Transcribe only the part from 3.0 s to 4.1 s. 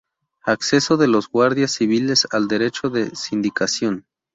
sindicación.